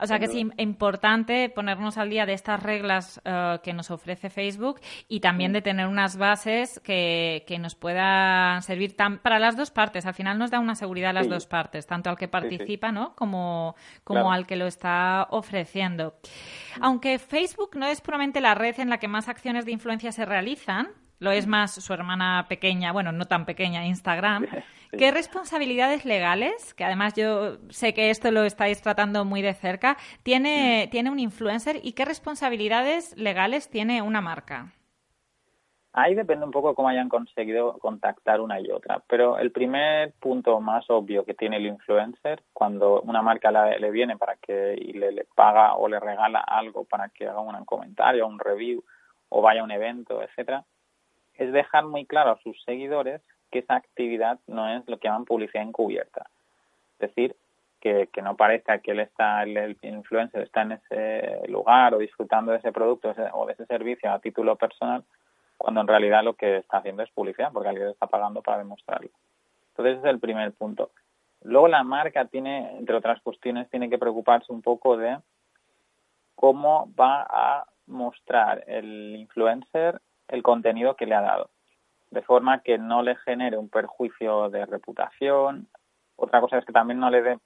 O 0.00 0.06
sea 0.06 0.18
que 0.18 0.24
es 0.24 0.34
importante 0.34 1.48
ponernos 1.48 1.98
al 1.98 2.10
día 2.10 2.26
de 2.26 2.32
estas 2.32 2.62
reglas 2.62 3.20
eh, 3.24 3.58
que 3.62 3.72
nos 3.72 3.90
ofrece 3.90 4.30
Facebook 4.30 4.80
y 5.06 5.20
también 5.20 5.52
de 5.52 5.62
tener 5.62 5.86
unas 5.86 6.16
bases 6.16 6.80
que, 6.80 7.44
que 7.46 7.58
nos 7.58 7.74
puedan 7.74 8.62
servir 8.62 8.96
para 9.22 9.38
las 9.38 9.56
dos 9.56 9.70
partes. 9.70 10.06
Al 10.06 10.14
final 10.14 10.38
nos 10.38 10.50
da 10.50 10.58
una 10.58 10.74
seguridad 10.74 11.10
a 11.10 11.12
las 11.12 11.28
dos 11.28 11.46
partes, 11.46 11.86
tanto 11.86 12.10
al 12.10 12.16
que 12.16 12.26
participa 12.26 12.90
¿no? 12.90 13.14
como, 13.14 13.76
como 14.02 14.32
al 14.32 14.46
que 14.46 14.56
lo 14.56 14.66
está 14.66 15.28
ofreciendo. 15.30 16.14
Aunque 16.80 17.18
Facebook 17.18 17.76
no 17.76 17.86
es 17.86 18.00
puramente 18.00 18.40
la 18.40 18.54
red 18.54 18.80
en 18.80 18.90
la 18.90 18.98
que 18.98 19.08
más 19.08 19.28
acciones 19.28 19.66
de 19.66 19.72
influencia 19.72 20.10
se 20.10 20.24
realizan, 20.24 20.88
lo 21.22 21.30
es 21.30 21.46
más 21.46 21.72
su 21.72 21.92
hermana 21.92 22.46
pequeña, 22.48 22.90
bueno, 22.92 23.12
no 23.12 23.26
tan 23.26 23.46
pequeña, 23.46 23.86
Instagram. 23.86 24.44
¿Qué 24.98 25.12
responsabilidades 25.12 26.04
legales, 26.04 26.74
que 26.74 26.84
además 26.84 27.14
yo 27.14 27.58
sé 27.70 27.94
que 27.94 28.10
esto 28.10 28.32
lo 28.32 28.42
estáis 28.42 28.82
tratando 28.82 29.24
muy 29.24 29.40
de 29.40 29.54
cerca, 29.54 29.96
tiene, 30.24 30.88
tiene 30.90 31.10
un 31.10 31.20
influencer 31.20 31.76
y 31.80 31.92
qué 31.92 32.04
responsabilidades 32.04 33.16
legales 33.16 33.70
tiene 33.70 34.02
una 34.02 34.20
marca? 34.20 34.72
Ahí 35.92 36.14
depende 36.14 36.44
un 36.44 36.50
poco 36.50 36.74
cómo 36.74 36.88
hayan 36.88 37.08
conseguido 37.08 37.78
contactar 37.78 38.40
una 38.40 38.58
y 38.58 38.70
otra, 38.70 39.00
pero 39.06 39.38
el 39.38 39.52
primer 39.52 40.14
punto 40.14 40.60
más 40.60 40.84
obvio 40.88 41.24
que 41.24 41.34
tiene 41.34 41.58
el 41.58 41.66
influencer 41.66 42.42
cuando 42.52 43.00
una 43.02 43.22
marca 43.22 43.52
le, 43.52 43.90
viene 43.92 44.16
para 44.16 44.36
que 44.36 44.74
y 44.76 44.94
le, 44.94 45.12
le, 45.12 45.26
paga 45.36 45.76
o 45.76 45.86
le 45.86 46.00
regala 46.00 46.40
algo 46.40 46.84
para 46.84 47.10
que 47.10 47.28
haga 47.28 47.40
un 47.40 47.64
comentario, 47.64 48.26
un 48.26 48.40
review 48.40 48.82
o 49.28 49.40
vaya 49.40 49.60
a 49.60 49.64
un 49.64 49.70
evento, 49.70 50.22
etcétera, 50.22 50.64
es 51.34 51.52
dejar 51.52 51.84
muy 51.84 52.06
claro 52.06 52.30
a 52.30 52.38
sus 52.38 52.62
seguidores 52.64 53.20
que 53.50 53.60
esa 53.60 53.76
actividad 53.76 54.38
no 54.46 54.68
es 54.68 54.86
lo 54.88 54.98
que 54.98 55.08
llaman 55.08 55.24
publicidad 55.24 55.64
encubierta. 55.64 56.28
Es 56.98 57.08
decir, 57.08 57.36
que, 57.80 58.08
no 58.22 58.36
parezca 58.36 58.78
que 58.78 58.92
él 58.92 59.00
está, 59.00 59.42
el, 59.42 59.76
influencer 59.82 60.42
está 60.42 60.62
en 60.62 60.72
ese 60.72 61.48
lugar 61.48 61.94
o 61.94 61.98
disfrutando 61.98 62.52
de 62.52 62.58
ese 62.58 62.70
producto 62.70 63.12
o 63.32 63.46
de 63.46 63.52
ese 63.54 63.66
servicio 63.66 64.10
a 64.10 64.20
título 64.20 64.56
personal, 64.56 65.04
cuando 65.58 65.80
en 65.80 65.88
realidad 65.88 66.22
lo 66.22 66.34
que 66.34 66.58
está 66.58 66.78
haciendo 66.78 67.02
es 67.02 67.10
publicidad, 67.10 67.52
porque 67.52 67.68
alguien 67.68 67.88
está 67.88 68.06
pagando 68.06 68.40
para 68.40 68.58
demostrarlo. 68.58 69.10
Entonces 69.70 69.98
ese 69.98 70.08
es 70.08 70.14
el 70.14 70.20
primer 70.20 70.52
punto. 70.52 70.90
Luego 71.42 71.66
la 71.66 71.82
marca 71.82 72.26
tiene, 72.26 72.78
entre 72.78 72.94
otras 72.94 73.20
cuestiones, 73.20 73.68
tiene 73.68 73.90
que 73.90 73.98
preocuparse 73.98 74.52
un 74.52 74.62
poco 74.62 74.96
de 74.96 75.18
cómo 76.36 76.88
va 76.98 77.26
a 77.28 77.66
mostrar 77.86 78.62
el 78.68 79.16
influencer 79.16 80.00
el 80.32 80.42
contenido 80.42 80.96
que 80.96 81.06
le 81.06 81.14
ha 81.14 81.20
dado, 81.20 81.50
de 82.10 82.22
forma 82.22 82.62
que 82.62 82.78
no 82.78 83.02
le 83.02 83.16
genere 83.16 83.58
un 83.58 83.68
perjuicio 83.68 84.48
de 84.48 84.64
reputación. 84.66 85.68
Otra 86.16 86.40
cosa 86.40 86.58
es 86.58 86.64
que 86.64 86.72
también 86.72 86.98
no 86.98 87.10
le 87.10 87.22
dé, 87.22 87.38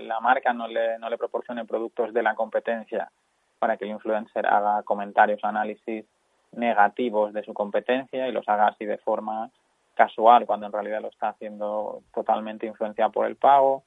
la 0.00 0.18
marca 0.20 0.52
no 0.52 0.66
le, 0.66 0.98
no 0.98 1.10
le 1.10 1.18
proporcione 1.18 1.64
productos 1.66 2.12
de 2.14 2.22
la 2.22 2.34
competencia 2.34 3.10
para 3.58 3.76
que 3.76 3.84
el 3.84 3.90
influencer 3.92 4.46
haga 4.46 4.82
comentarios, 4.82 5.44
análisis 5.44 6.04
negativos 6.52 7.32
de 7.32 7.44
su 7.44 7.52
competencia 7.54 8.26
y 8.26 8.32
los 8.32 8.48
haga 8.48 8.68
así 8.68 8.84
de 8.84 8.98
forma 8.98 9.50
casual 9.94 10.46
cuando 10.46 10.66
en 10.66 10.72
realidad 10.72 11.02
lo 11.02 11.08
está 11.08 11.28
haciendo 11.28 12.02
totalmente 12.14 12.66
influenciado 12.66 13.12
por 13.12 13.26
el 13.26 13.36
pago. 13.36 13.84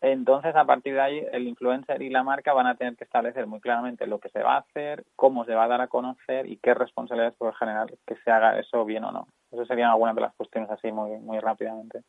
Entonces, 0.00 0.54
a 0.54 0.64
partir 0.64 0.94
de 0.94 1.00
ahí, 1.00 1.26
el 1.32 1.48
influencer 1.48 2.02
y 2.02 2.10
la 2.10 2.22
marca 2.22 2.52
van 2.52 2.66
a 2.66 2.76
tener 2.76 2.96
que 2.96 3.04
establecer 3.04 3.46
muy 3.46 3.60
claramente 3.60 4.06
lo 4.06 4.20
que 4.20 4.28
se 4.28 4.42
va 4.42 4.54
a 4.54 4.60
hacer, 4.60 5.04
cómo 5.16 5.44
se 5.44 5.54
va 5.54 5.64
a 5.64 5.68
dar 5.68 5.80
a 5.80 5.88
conocer 5.88 6.46
y 6.46 6.56
qué 6.58 6.74
responsabilidades 6.74 7.36
puede 7.36 7.54
generar 7.54 7.88
que 8.06 8.16
se 8.24 8.30
haga 8.30 8.58
eso 8.60 8.84
bien 8.84 9.04
o 9.04 9.10
no. 9.10 9.26
Eso 9.50 9.64
serían 9.66 9.90
algunas 9.90 10.14
de 10.14 10.20
las 10.20 10.34
cuestiones 10.34 10.70
así 10.70 10.92
muy, 10.92 11.18
muy 11.18 11.40
rápidamente. 11.40 12.02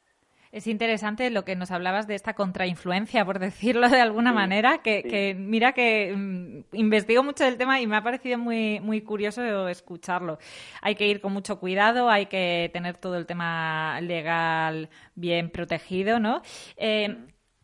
Es 0.52 0.66
interesante 0.66 1.30
lo 1.30 1.46
que 1.46 1.56
nos 1.56 1.70
hablabas 1.70 2.08
de 2.08 2.16
esta 2.16 2.34
contrainfluencia, 2.34 3.24
por 3.24 3.38
decirlo 3.38 3.88
de 3.88 4.02
alguna 4.02 4.34
manera, 4.34 4.80
que, 4.80 5.36
mira 5.38 5.74
que 5.74 6.14
mm, 6.16 6.76
investigo 6.76 7.24
mucho 7.24 7.44
del 7.44 7.58
tema 7.58 7.80
y 7.82 7.88
me 7.88 7.96
ha 7.96 8.02
parecido 8.02 8.40
muy, 8.40 8.80
muy 8.80 9.02
curioso 9.02 9.68
escucharlo. 9.68 10.40
Hay 10.82 10.96
que 10.96 11.08
ir 11.08 11.22
con 11.22 11.34
mucho 11.34 11.60
cuidado, 11.60 12.10
hay 12.10 12.26
que 12.26 12.70
tener 12.74 12.98
todo 12.98 13.16
el 13.18 13.28
tema 13.28 14.02
legal 14.02 14.90
bien 15.14 15.52
protegido, 15.52 16.20
¿no? 16.20 16.42
Eh, 16.78 17.16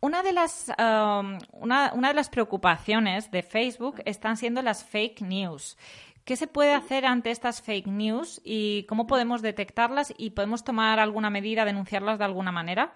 una 0.05 0.21
de 0.21 0.33
las 0.33 0.69
um, 0.77 1.39
una, 1.53 1.91
una, 1.93 2.09
de 2.09 2.13
las 2.13 2.29
preocupaciones 2.29 3.31
de 3.31 3.41
Facebook 3.41 4.03
están 4.05 4.37
siendo 4.37 4.61
las 4.61 4.85
fake 4.85 5.21
news. 5.21 5.77
¿Qué 6.25 6.35
se 6.35 6.45
puede 6.45 6.73
hacer 6.73 7.07
ante 7.07 7.31
estas 7.31 7.63
fake 7.63 7.87
news 7.87 8.39
y 8.43 8.85
cómo 8.85 9.07
podemos 9.07 9.41
detectarlas 9.41 10.13
y 10.15 10.31
podemos 10.31 10.63
tomar 10.63 10.99
alguna 10.99 11.31
medida, 11.31 11.65
denunciarlas 11.65 12.19
de 12.19 12.25
alguna 12.25 12.51
manera? 12.51 12.93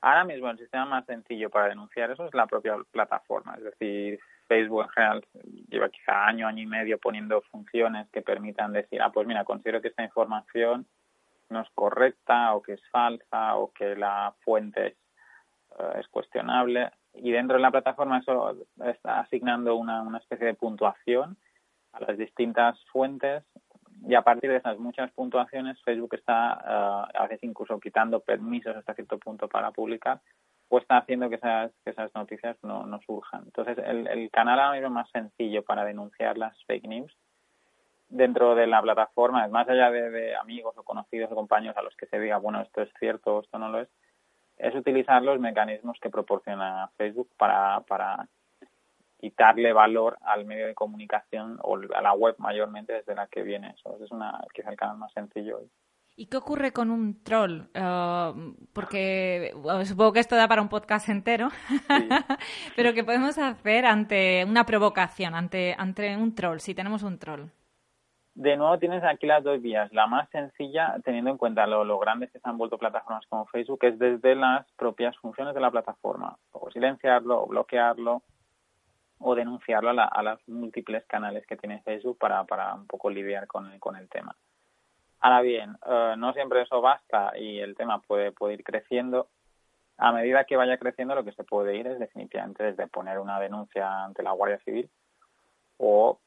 Ahora 0.00 0.24
mismo 0.24 0.48
el 0.50 0.58
sistema 0.58 0.84
más 0.84 1.06
sencillo 1.06 1.50
para 1.50 1.68
denunciar 1.68 2.12
eso 2.12 2.26
es 2.26 2.34
la 2.34 2.46
propia 2.46 2.76
plataforma. 2.92 3.54
Es 3.56 3.64
decir, 3.64 4.20
Facebook 4.46 4.82
en 4.82 4.88
general 4.90 5.26
lleva 5.68 5.88
quizá 5.88 6.26
año, 6.26 6.46
año 6.46 6.62
y 6.62 6.66
medio 6.66 6.98
poniendo 6.98 7.40
funciones 7.50 8.08
que 8.10 8.22
permitan 8.22 8.72
decir, 8.72 9.02
ah, 9.02 9.10
pues 9.10 9.26
mira, 9.26 9.44
considero 9.44 9.80
que 9.80 9.88
esta 9.88 10.04
información 10.04 10.86
no 11.50 11.60
es 11.62 11.68
correcta 11.74 12.54
o 12.54 12.62
que 12.62 12.74
es 12.74 12.82
falsa 12.90 13.56
o 13.56 13.72
que 13.72 13.96
la 13.96 14.32
fuente 14.44 14.86
es 14.88 15.03
es 15.98 16.08
cuestionable. 16.08 16.90
Y 17.14 17.30
dentro 17.30 17.56
de 17.56 17.62
la 17.62 17.70
plataforma 17.70 18.18
eso 18.18 18.56
está 18.84 19.20
asignando 19.20 19.76
una, 19.76 20.02
una 20.02 20.18
especie 20.18 20.46
de 20.46 20.54
puntuación 20.54 21.36
a 21.92 22.00
las 22.00 22.18
distintas 22.18 22.78
fuentes. 22.86 23.44
Y 24.06 24.14
a 24.14 24.22
partir 24.22 24.50
de 24.50 24.56
esas 24.56 24.78
muchas 24.78 25.10
puntuaciones 25.12 25.80
Facebook 25.82 26.14
está 26.14 26.60
eh, 26.66 27.18
a 27.18 27.22
veces 27.22 27.44
incluso 27.44 27.78
quitando 27.80 28.20
permisos 28.20 28.76
hasta 28.76 28.94
cierto 28.94 29.18
punto 29.18 29.48
para 29.48 29.70
publicar 29.70 30.20
o 30.68 30.78
está 30.78 30.98
haciendo 30.98 31.28
que 31.28 31.36
esas, 31.36 31.72
que 31.84 31.90
esas 31.90 32.14
noticias 32.14 32.56
no, 32.62 32.84
no 32.86 33.00
surjan. 33.02 33.44
Entonces 33.44 33.78
el, 33.78 34.06
el 34.08 34.30
canal 34.30 34.58
ahora 34.58 34.78
mismo 34.78 34.90
más 34.90 35.10
sencillo 35.10 35.62
para 35.62 35.84
denunciar 35.84 36.36
las 36.36 36.56
fake 36.64 36.86
news. 36.86 37.16
Dentro 38.08 38.54
de 38.54 38.66
la 38.66 38.82
plataforma, 38.82 39.46
más 39.48 39.68
allá 39.68 39.90
de, 39.90 40.10
de 40.10 40.36
amigos 40.36 40.74
o 40.76 40.82
conocidos 40.82 41.32
o 41.32 41.34
compañeros 41.34 41.76
a 41.76 41.82
los 41.82 41.96
que 41.96 42.06
se 42.06 42.20
diga, 42.20 42.38
bueno, 42.38 42.60
esto 42.60 42.82
es 42.82 42.90
cierto 42.98 43.36
o 43.36 43.40
esto 43.40 43.58
no 43.58 43.70
lo 43.70 43.80
es, 43.80 43.88
es 44.64 44.74
utilizar 44.74 45.22
los 45.22 45.38
mecanismos 45.38 45.98
que 46.00 46.08
proporciona 46.08 46.88
Facebook 46.96 47.28
para, 47.36 47.80
para 47.80 48.26
quitarle 49.20 49.74
valor 49.74 50.16
al 50.22 50.46
medio 50.46 50.66
de 50.66 50.74
comunicación 50.74 51.58
o 51.62 51.78
a 51.94 52.00
la 52.00 52.14
web 52.14 52.34
mayormente 52.38 52.94
desde 52.94 53.14
la 53.14 53.26
que 53.26 53.42
viene 53.42 53.74
eso. 53.76 53.96
Es 54.02 54.10
una, 54.10 54.40
quizá 54.54 54.70
el 54.70 54.76
canal 54.76 54.96
más 54.96 55.12
sencillo. 55.12 55.60
¿Y 56.16 56.26
qué 56.26 56.38
ocurre 56.38 56.72
con 56.72 56.90
un 56.90 57.22
troll? 57.22 57.62
Uh, 57.74 58.54
porque 58.72 59.52
supongo 59.84 60.12
que 60.14 60.20
esto 60.20 60.36
da 60.36 60.48
para 60.48 60.62
un 60.62 60.68
podcast 60.68 61.10
entero, 61.10 61.48
pero 62.76 62.94
¿qué 62.94 63.04
podemos 63.04 63.36
hacer 63.36 63.84
ante 63.84 64.44
una 64.46 64.64
provocación, 64.64 65.34
ante, 65.34 65.74
ante 65.76 66.16
un 66.16 66.34
troll, 66.34 66.60
si 66.60 66.74
tenemos 66.74 67.02
un 67.02 67.18
troll? 67.18 67.50
De 68.34 68.56
nuevo 68.56 68.78
tienes 68.78 69.02
aquí 69.04 69.26
las 69.26 69.44
dos 69.44 69.60
vías. 69.62 69.92
La 69.92 70.06
más 70.06 70.28
sencilla, 70.30 70.96
teniendo 71.04 71.30
en 71.30 71.38
cuenta 71.38 71.66
lo, 71.66 71.98
grandes 71.98 72.30
que 72.32 72.40
se 72.40 72.48
han 72.48 72.58
vuelto 72.58 72.78
plataformas 72.78 73.26
como 73.26 73.46
Facebook, 73.46 73.78
es 73.82 73.98
desde 73.98 74.34
las 74.34 74.70
propias 74.72 75.16
funciones 75.18 75.54
de 75.54 75.60
la 75.60 75.70
plataforma. 75.70 76.36
O 76.52 76.70
silenciarlo, 76.70 77.42
o 77.42 77.46
bloquearlo, 77.46 78.22
o 79.20 79.34
denunciarlo 79.34 79.90
a, 79.90 80.22
los 80.22 80.48
múltiples 80.48 81.04
canales 81.06 81.46
que 81.46 81.56
tiene 81.56 81.82
Facebook 81.82 82.18
para, 82.18 82.74
un 82.74 82.86
poco 82.86 83.08
lidiar 83.08 83.46
con 83.46 83.72
el, 83.72 83.78
con 83.78 83.96
el 83.96 84.08
tema. 84.08 84.34
Ahora 85.20 85.40
bien, 85.40 85.76
eh, 85.86 86.14
no 86.18 86.32
siempre 86.32 86.62
eso 86.62 86.80
basta 86.80 87.32
y 87.38 87.60
el 87.60 87.74
tema 87.76 88.00
puede, 88.00 88.32
puede 88.32 88.54
ir 88.54 88.64
creciendo. 88.64 89.28
A 89.96 90.12
medida 90.12 90.44
que 90.44 90.56
vaya 90.56 90.76
creciendo, 90.76 91.14
lo 91.14 91.24
que 91.24 91.32
se 91.32 91.44
puede 91.44 91.76
ir 91.76 91.86
es 91.86 92.00
definitivamente 92.00 92.64
desde 92.64 92.88
poner 92.88 93.20
una 93.20 93.38
denuncia 93.38 94.04
ante 94.04 94.24
la 94.24 94.32
Guardia 94.32 94.58
Civil 94.64 94.90
o 95.78 96.18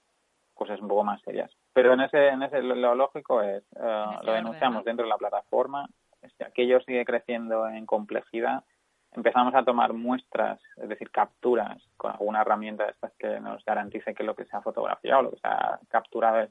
cosas 0.54 0.80
un 0.82 0.88
poco 0.88 1.04
más 1.04 1.22
serias. 1.22 1.52
Pero 1.78 1.94
en 1.94 2.02
ese, 2.02 2.30
en 2.30 2.42
ese 2.42 2.64
lo 2.64 2.96
lógico 2.96 3.40
es, 3.44 3.62
eh, 3.80 4.06
lo 4.24 4.34
denunciamos 4.34 4.84
dentro 4.84 5.06
de 5.06 5.10
la 5.10 5.18
plataforma, 5.20 5.88
si 6.36 6.44
aquello 6.44 6.82
sigue 6.82 7.06
creciendo 7.06 7.68
en 7.68 7.86
complejidad, 7.86 8.64
empezamos 9.12 9.54
a 9.54 9.64
tomar 9.64 9.94
muestras, 9.94 10.60
es 10.78 10.90
decir, 10.90 11.12
capturas 11.12 11.80
con 11.96 12.14
alguna 12.14 12.42
herramienta 12.42 12.86
de 12.86 12.94
estas 12.94 13.14
que 13.20 13.40
nos 13.40 13.64
garantice 13.64 14.16
que 14.16 14.24
lo 14.24 14.36
que 14.36 14.46
se 14.46 14.58
ha 14.58 14.62
fotografiado, 14.62 15.22
lo 15.22 15.32
que 15.34 15.40
se 15.40 15.48
ha 15.48 15.80
capturado 15.88 16.40
es, 16.40 16.50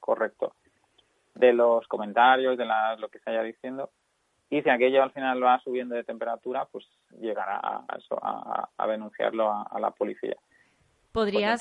correcto, 0.00 0.56
de 1.36 1.52
los 1.52 1.86
comentarios, 1.86 2.58
de 2.58 2.66
lo 2.98 3.08
que 3.08 3.20
se 3.20 3.30
haya 3.30 3.44
diciendo, 3.44 3.90
y 4.50 4.62
si 4.62 4.68
aquello 4.68 5.04
al 5.04 5.12
final 5.12 5.40
va 5.44 5.60
subiendo 5.60 5.94
de 5.94 6.02
temperatura, 6.02 6.66
pues 6.72 6.84
llegará 7.20 7.60
a, 7.62 7.84
eso, 7.96 8.18
a, 8.20 8.86
denunciarlo 8.88 9.48
a 9.48 9.78
la 9.78 9.92
policía. 9.92 10.34
¿Podrías, 11.12 11.60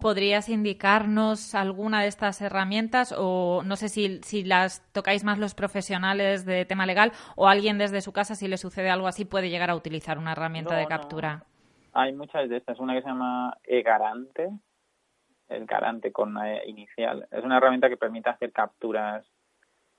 ¿Podrías 0.00 0.48
indicarnos 0.48 1.56
alguna 1.56 2.02
de 2.02 2.08
estas 2.08 2.40
herramientas 2.40 3.12
o 3.18 3.62
no 3.64 3.74
sé 3.74 3.88
si, 3.88 4.20
si 4.22 4.44
las 4.44 4.80
tocáis 4.92 5.24
más 5.24 5.38
los 5.38 5.54
profesionales 5.54 6.44
de 6.44 6.64
tema 6.64 6.86
legal 6.86 7.10
o 7.34 7.48
alguien 7.48 7.78
desde 7.78 8.00
su 8.00 8.12
casa, 8.12 8.36
si 8.36 8.46
le 8.46 8.58
sucede 8.58 8.88
algo 8.88 9.08
así, 9.08 9.24
puede 9.24 9.50
llegar 9.50 9.70
a 9.70 9.74
utilizar 9.74 10.18
una 10.18 10.32
herramienta 10.32 10.76
de 10.76 10.86
captura? 10.86 11.42
Hay 11.94 12.12
muchas 12.12 12.48
de 12.48 12.58
estas. 12.58 12.78
Una 12.78 12.94
que 12.94 13.02
se 13.02 13.08
llama 13.08 13.56
eGarante, 13.64 14.50
el 15.48 15.66
garante 15.66 16.12
con 16.12 16.38
e 16.38 16.68
inicial. 16.68 17.26
Es 17.32 17.42
una 17.42 17.56
herramienta 17.56 17.88
que 17.88 17.96
permite 17.96 18.30
hacer 18.30 18.52
capturas 18.52 19.26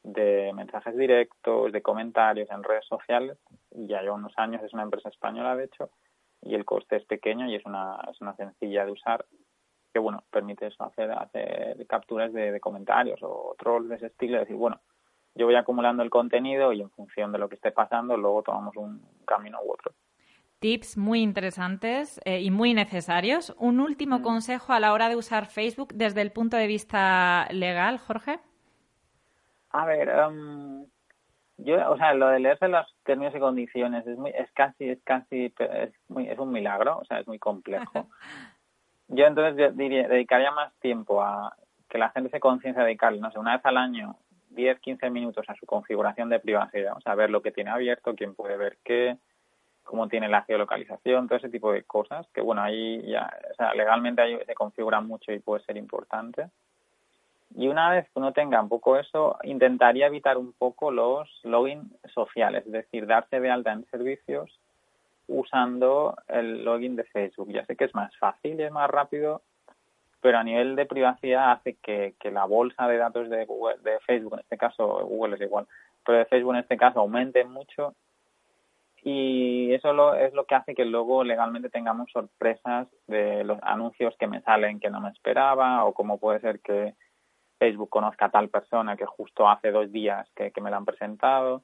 de 0.03 0.53
mensajes 0.53 0.95
directos, 0.95 1.73
de 1.73 1.81
comentarios 1.81 2.49
en 2.51 2.63
redes 2.63 2.85
sociales. 2.85 3.37
Ya 3.71 4.01
lleva 4.01 4.15
unos 4.15 4.33
años, 4.37 4.63
es 4.63 4.73
una 4.73 4.83
empresa 4.83 5.09
española, 5.09 5.57
de 5.57 5.65
hecho 5.65 5.89
y 6.41 6.55
el 6.55 6.65
coste 6.65 6.97
es 6.97 7.05
pequeño 7.05 7.47
y 7.47 7.55
es 7.55 7.65
una, 7.65 7.99
es 8.11 8.19
una 8.21 8.35
sencilla 8.35 8.85
de 8.85 8.91
usar 8.91 9.25
que 9.93 9.99
bueno 9.99 10.23
permite 10.29 10.67
eso 10.67 10.83
hacer 10.83 11.11
hacer 11.11 11.85
capturas 11.87 12.33
de, 12.33 12.59
comentarios 12.59 13.19
o 13.23 13.55
trolls 13.57 13.89
de 13.89 13.95
ese 13.95 14.07
estilo 14.07 14.39
decir 14.39 14.55
bueno 14.55 14.79
yo 15.35 15.45
voy 15.45 15.55
acumulando 15.55 16.03
el 16.03 16.09
contenido 16.09 16.73
y 16.73 16.81
en 16.81 16.89
función 16.89 17.31
de 17.31 17.39
lo 17.39 17.49
que 17.49 17.55
esté 17.55 17.71
pasando 17.71 18.17
luego 18.17 18.43
tomamos 18.43 18.75
un 18.75 19.01
camino 19.25 19.59
u 19.63 19.71
otro 19.71 19.93
tips 20.59 20.97
muy 20.97 21.21
interesantes 21.21 22.19
eh, 22.25 22.41
y 22.41 22.51
muy 22.51 22.73
necesarios. 22.73 23.55
Un 23.59 23.79
último 23.79 24.19
mm. 24.19 24.21
consejo 24.23 24.73
a 24.73 24.79
la 24.79 24.93
hora 24.93 25.09
de 25.09 25.15
usar 25.15 25.45
Facebook 25.45 25.93
desde 25.93 26.21
el 26.21 26.31
punto 26.31 26.57
de 26.57 26.67
vista 26.67 27.47
legal 27.51 27.99
Jorge. 27.99 28.39
A 29.69 29.85
ver 29.85 30.09
um, 30.09 30.85
yo, 31.57 31.89
o 31.89 31.97
sea, 31.97 32.13
lo 32.13 32.29
de 32.29 32.39
leerse 32.39 32.67
los 32.67 32.85
términos 33.03 33.33
y 33.35 33.39
condiciones 33.39 34.05
es 34.05 34.17
muy, 34.17 34.31
es 34.31 34.51
casi, 34.51 34.89
es 34.89 35.01
casi, 35.03 35.53
es 35.57 35.91
muy, 36.07 36.29
es 36.29 36.37
un 36.37 36.51
milagro, 36.51 36.99
o 36.99 37.05
sea, 37.05 37.19
es 37.19 37.27
muy 37.27 37.39
complejo. 37.39 38.07
Yo 39.09 39.25
entonces 39.25 39.75
diría, 39.75 40.07
dedicaría 40.07 40.51
más 40.51 40.73
tiempo 40.79 41.21
a 41.21 41.55
que 41.89 41.97
la 41.97 42.09
gente 42.09 42.29
se 42.29 42.39
conciencia 42.39 42.81
de 42.81 42.87
dedicarle, 42.87 43.21
no 43.21 43.31
sé, 43.31 43.39
una 43.39 43.55
vez 43.55 43.65
al 43.65 43.77
año, 43.77 44.17
10, 44.49 44.79
15 44.79 45.09
minutos 45.09 45.45
a 45.49 45.55
su 45.55 45.65
configuración 45.65 46.29
de 46.29 46.39
privacidad, 46.39 46.95
o 46.95 47.01
sea, 47.01 47.15
ver 47.15 47.29
lo 47.29 47.41
que 47.41 47.51
tiene 47.51 47.69
abierto, 47.69 48.15
quién 48.15 48.35
puede 48.35 48.57
ver 48.57 48.77
qué, 48.83 49.17
cómo 49.83 50.07
tiene 50.09 50.27
la 50.27 50.43
geolocalización, 50.43 51.27
todo 51.27 51.37
ese 51.37 51.49
tipo 51.49 51.71
de 51.71 51.83
cosas, 51.83 52.27
que 52.33 52.41
bueno, 52.41 52.61
ahí 52.61 53.01
ya, 53.09 53.33
o 53.51 53.55
sea, 53.55 53.73
legalmente 53.73 54.21
ahí 54.21 54.37
se 54.45 54.53
configura 54.53 54.99
mucho 54.99 55.31
y 55.31 55.39
puede 55.39 55.63
ser 55.63 55.77
importante. 55.77 56.49
Y 57.55 57.67
una 57.67 57.89
vez 57.89 58.05
que 58.05 58.19
uno 58.19 58.33
tenga 58.33 58.61
un 58.61 58.69
poco 58.69 58.97
eso, 58.97 59.37
intentaría 59.43 60.07
evitar 60.07 60.37
un 60.37 60.53
poco 60.53 60.91
los 60.91 61.29
login 61.43 61.91
sociales, 62.13 62.65
es 62.65 62.71
decir, 62.71 63.07
darse 63.07 63.39
de 63.39 63.49
alta 63.49 63.71
en 63.71 63.85
servicios 63.85 64.59
usando 65.27 66.15
el 66.27 66.63
login 66.63 66.95
de 66.95 67.03
Facebook. 67.05 67.51
Ya 67.51 67.65
sé 67.65 67.75
que 67.75 67.85
es 67.85 67.95
más 67.95 68.15
fácil 68.17 68.59
y 68.59 68.63
es 68.63 68.71
más 68.71 68.89
rápido, 68.89 69.41
pero 70.21 70.37
a 70.37 70.43
nivel 70.43 70.75
de 70.75 70.85
privacidad 70.85 71.51
hace 71.51 71.75
que, 71.75 72.15
que 72.19 72.31
la 72.31 72.45
bolsa 72.45 72.87
de 72.87 72.97
datos 72.97 73.29
de 73.29 73.45
Google, 73.45 73.77
de 73.83 73.99
Facebook, 73.99 74.33
en 74.33 74.39
este 74.39 74.57
caso 74.57 74.85
Google 75.05 75.35
es 75.35 75.41
igual, 75.41 75.67
pero 76.05 76.19
de 76.19 76.25
Facebook 76.25 76.53
en 76.53 76.61
este 76.61 76.77
caso 76.77 76.99
aumente 76.99 77.43
mucho 77.43 77.95
y 79.03 79.73
eso 79.73 79.93
lo, 79.93 80.15
es 80.15 80.33
lo 80.33 80.45
que 80.45 80.55
hace 80.55 80.75
que 80.75 80.83
luego 80.83 81.23
legalmente 81.23 81.69
tengamos 81.69 82.11
sorpresas 82.11 82.87
de 83.07 83.43
los 83.43 83.57
anuncios 83.61 84.15
que 84.17 84.27
me 84.27 84.41
salen 84.41 84.79
que 84.79 84.89
no 84.89 84.99
me 84.99 85.09
esperaba 85.09 85.85
o 85.85 85.93
como 85.93 86.17
puede 86.17 86.39
ser 86.41 86.59
que 86.59 86.93
Facebook 87.57 87.89
conozca 87.89 88.25
a 88.25 88.31
tal 88.31 88.49
persona 88.49 88.95
que 88.95 89.05
justo 89.05 89.47
hace 89.49 89.71
dos 89.71 89.91
días 89.91 90.29
que, 90.35 90.51
me 90.61 90.71
la 90.71 90.77
han 90.77 90.85
presentado 90.85 91.63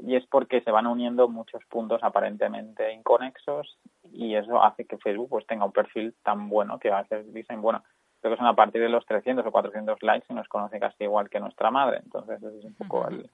y 0.00 0.16
es 0.16 0.26
porque 0.26 0.60
se 0.60 0.70
van 0.70 0.86
uniendo 0.86 1.28
muchos 1.28 1.64
puntos 1.66 2.02
aparentemente 2.02 2.92
inconexos 2.92 3.78
y 4.04 4.34
eso 4.34 4.62
hace 4.62 4.84
que 4.84 4.98
Facebook 4.98 5.30
pues 5.30 5.46
tenga 5.46 5.64
un 5.64 5.72
perfil 5.72 6.14
tan 6.22 6.48
bueno 6.48 6.78
que 6.78 6.90
a 6.90 7.02
veces 7.02 7.32
dicen, 7.32 7.62
bueno, 7.62 7.82
creo 8.20 8.34
que 8.34 8.38
son 8.38 8.46
a 8.46 8.54
partir 8.54 8.82
de 8.82 8.88
los 8.88 9.06
300 9.06 9.46
o 9.46 9.50
400 9.50 10.02
likes 10.02 10.26
y 10.28 10.34
nos 10.34 10.48
conoce 10.48 10.78
casi 10.78 11.04
igual 11.04 11.30
que 11.30 11.40
nuestra 11.40 11.70
madre. 11.70 12.00
Entonces 12.04 12.42
ese 12.42 12.58
es 12.58 12.64
un 12.64 12.74
poco 12.74 13.08
el, 13.08 13.30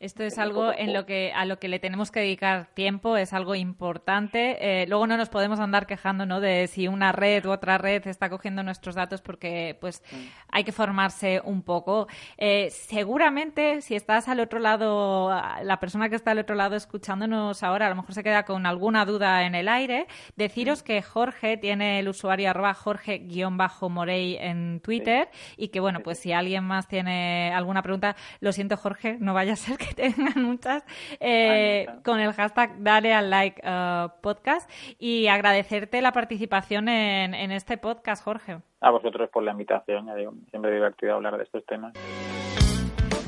esto 0.00 0.22
es 0.22 0.38
algo 0.38 0.72
en 0.72 0.92
lo 0.92 1.06
que 1.06 1.32
a 1.34 1.44
lo 1.44 1.58
que 1.58 1.66
le 1.66 1.80
tenemos 1.80 2.12
que 2.12 2.20
dedicar 2.20 2.68
tiempo, 2.74 3.16
es 3.16 3.32
algo 3.32 3.56
importante. 3.56 4.82
Eh, 4.82 4.86
luego 4.86 5.08
no 5.08 5.16
nos 5.16 5.28
podemos 5.28 5.58
andar 5.58 5.86
quejando, 5.86 6.24
¿no? 6.24 6.40
De 6.40 6.68
si 6.68 6.86
una 6.86 7.10
red 7.10 7.44
u 7.46 7.50
otra 7.50 7.78
red 7.78 8.06
está 8.06 8.30
cogiendo 8.30 8.62
nuestros 8.62 8.94
datos, 8.94 9.22
porque 9.22 9.76
pues 9.80 10.04
mm. 10.12 10.16
hay 10.52 10.62
que 10.62 10.70
formarse 10.70 11.42
un 11.44 11.62
poco. 11.62 12.06
Eh, 12.36 12.70
seguramente, 12.70 13.82
si 13.82 13.96
estás 13.96 14.28
al 14.28 14.38
otro 14.38 14.60
lado, 14.60 15.30
la 15.62 15.80
persona 15.80 16.08
que 16.08 16.14
está 16.14 16.30
al 16.30 16.38
otro 16.38 16.54
lado 16.54 16.76
escuchándonos 16.76 17.64
ahora, 17.64 17.86
a 17.86 17.90
lo 17.90 17.96
mejor 17.96 18.14
se 18.14 18.22
queda 18.22 18.44
con 18.44 18.66
alguna 18.66 19.04
duda 19.04 19.44
en 19.46 19.56
el 19.56 19.66
aire. 19.66 20.06
Deciros 20.36 20.82
mm. 20.82 20.84
que 20.84 21.02
Jorge 21.02 21.56
tiene 21.56 21.98
el 21.98 22.08
usuario 22.08 22.50
arroba 22.50 22.72
Jorge-Morey 22.72 24.36
en 24.36 24.78
Twitter 24.80 25.28
y 25.56 25.68
que 25.68 25.80
bueno, 25.80 26.04
pues 26.04 26.20
si 26.20 26.32
alguien 26.32 26.62
más 26.62 26.86
tiene 26.86 27.52
alguna 27.52 27.82
pregunta, 27.82 28.14
lo 28.38 28.52
siento 28.52 28.76
Jorge, 28.76 29.16
no 29.18 29.34
vaya 29.34 29.54
a 29.54 29.56
ser 29.56 29.76
que 29.76 29.87
tengan 29.96 30.42
muchas 30.42 30.84
eh, 31.20 31.86
con 32.04 32.20
el 32.20 32.32
hashtag 32.32 32.82
Dale 32.82 33.14
al 33.14 33.30
Like 33.30 33.62
uh, 33.66 34.10
Podcast 34.20 34.70
y 34.98 35.28
agradecerte 35.28 36.00
la 36.02 36.12
participación 36.12 36.88
en, 36.88 37.34
en 37.34 37.50
este 37.52 37.78
podcast, 37.78 38.24
Jorge. 38.24 38.58
A 38.80 38.90
vosotros 38.90 39.28
por 39.30 39.42
la 39.42 39.52
invitación, 39.52 40.06
ya 40.06 40.14
digo, 40.14 40.34
siempre 40.50 40.72
divertido 40.72 41.14
hablar 41.14 41.36
de 41.36 41.44
estos 41.44 41.64
temas. 41.66 41.92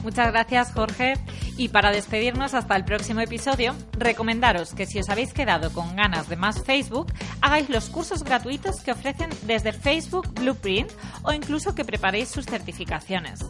Muchas 0.03 0.33
gracias, 0.33 0.73
Jorge. 0.73 1.15
Y 1.57 1.69
para 1.69 1.91
despedirnos 1.91 2.55
hasta 2.55 2.75
el 2.75 2.85
próximo 2.85 3.21
episodio, 3.21 3.75
recomendaros 3.93 4.73
que 4.73 4.87
si 4.87 4.99
os 4.99 5.11
habéis 5.11 5.35
quedado 5.35 5.73
con 5.73 5.95
ganas 5.95 6.29
de 6.29 6.37
más 6.37 6.63
Facebook, 6.65 7.13
hagáis 7.43 7.69
los 7.69 7.91
cursos 7.91 8.25
gratuitos 8.25 8.81
que 8.81 8.93
ofrecen 8.93 9.29
desde 9.43 9.73
Facebook 9.73 10.33
Blueprint 10.33 10.91
o 11.23 11.33
incluso 11.33 11.75
que 11.75 11.85
preparéis 11.85 12.31
sus 12.31 12.47
certificaciones. 12.47 13.41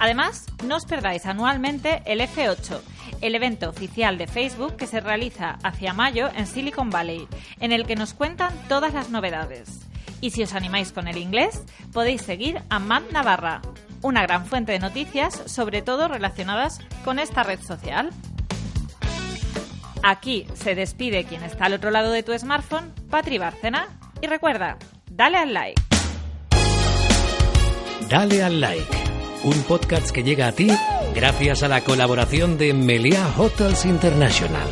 Además, 0.00 0.46
no 0.66 0.76
os 0.76 0.86
perdáis 0.86 1.26
anualmente 1.26 2.02
el 2.06 2.20
F8, 2.20 2.80
el 3.20 3.36
evento 3.36 3.68
oficial 3.68 4.18
de 4.18 4.26
Facebook 4.26 4.76
que 4.76 4.88
se 4.88 5.00
realiza 5.00 5.58
hacia 5.62 5.92
mayo 5.92 6.30
en 6.34 6.48
Silicon 6.48 6.90
Valley, 6.90 7.28
en 7.60 7.70
el 7.70 7.86
que 7.86 7.94
nos 7.94 8.12
cuentan 8.12 8.52
todas 8.68 8.92
las 8.92 9.10
novedades. 9.10 9.86
Y 10.20 10.30
si 10.30 10.42
os 10.42 10.54
animáis 10.54 10.92
con 10.92 11.08
el 11.08 11.16
inglés, 11.16 11.62
podéis 11.92 12.22
seguir 12.22 12.62
a 12.70 12.78
Matt 12.78 13.10
Navarra, 13.12 13.60
una 14.02 14.22
gran 14.22 14.46
fuente 14.46 14.72
de 14.72 14.78
noticias, 14.78 15.42
sobre 15.46 15.82
todo 15.82 16.08
relacionadas 16.08 16.80
con 17.04 17.18
esta 17.18 17.42
red 17.42 17.60
social. 17.60 18.10
Aquí 20.02 20.46
se 20.54 20.74
despide 20.74 21.24
quien 21.24 21.42
está 21.44 21.66
al 21.66 21.74
otro 21.74 21.90
lado 21.90 22.10
de 22.10 22.22
tu 22.22 22.36
smartphone, 22.36 22.92
Patri 23.08 23.38
Bárcena, 23.38 23.88
y 24.20 24.26
recuerda, 24.26 24.76
dale 25.10 25.38
al 25.38 25.54
like. 25.54 25.80
Dale 28.08 28.42
al 28.42 28.60
like 28.60 29.02
un 29.44 29.62
podcast 29.64 30.10
que 30.10 30.22
llega 30.22 30.48
a 30.48 30.52
ti 30.52 30.68
gracias 31.14 31.62
a 31.62 31.68
la 31.68 31.80
colaboración 31.82 32.58
de 32.58 32.74
Meliá 32.74 33.26
Hotels 33.36 33.84
International. 33.84 34.68